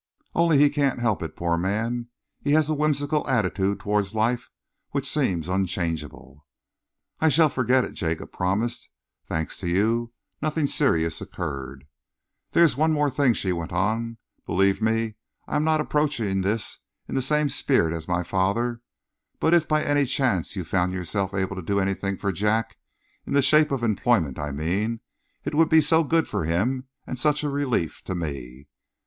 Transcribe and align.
Only 0.33 0.57
he 0.57 0.71
can't 0.71 0.97
help 0.99 1.21
it, 1.21 1.35
poor 1.35 1.59
man. 1.59 2.07
He 2.41 2.53
has 2.53 2.71
a 2.71 2.73
whimsical 2.73 3.29
attitude 3.29 3.79
towards 3.79 4.15
life 4.15 4.49
which 4.93 5.07
seems 5.07 5.47
unchangeable." 5.47 6.43
"I 7.19 7.29
shall 7.29 7.49
forget 7.49 7.83
it," 7.85 7.91
Jacob 7.93 8.31
promised. 8.31 8.89
"Thanks 9.27 9.59
to 9.59 9.69
you, 9.69 10.11
nothing 10.41 10.65
serious 10.65 11.21
occurred." 11.21 11.85
"There 12.53 12.63
is 12.63 12.75
one 12.75 12.89
thing 13.11 13.27
more," 13.27 13.33
she 13.35 13.51
went 13.51 13.71
on. 13.71 14.17
"Believe 14.47 14.81
me, 14.81 15.17
I 15.47 15.55
am 15.55 15.63
not 15.63 15.79
approaching 15.79 16.41
this 16.41 16.79
in 17.07 17.13
the 17.13 17.21
same 17.21 17.47
spirit 17.47 17.93
as 17.93 18.07
my 18.07 18.23
father, 18.23 18.81
but 19.39 19.53
if 19.53 19.67
by 19.67 19.83
any 19.83 20.07
chance 20.07 20.55
you 20.55 20.63
found 20.63 20.93
yourself 20.93 21.31
able 21.31 21.55
to 21.55 21.61
do 21.61 21.79
anything 21.79 22.17
for 22.17 22.31
Jack 22.31 22.77
in 23.27 23.33
the 23.33 23.43
shape 23.43 23.69
of 23.69 23.83
employment, 23.83 24.39
I 24.39 24.49
mean 24.49 25.01
it 25.45 25.53
would 25.53 25.69
be 25.69 25.79
so 25.79 26.03
good 26.03 26.27
for 26.27 26.45
him 26.45 26.85
and 27.05 27.19
such 27.19 27.43
a 27.43 27.49
relief 27.51 28.01
to 28.05 28.15
me." 28.15 28.67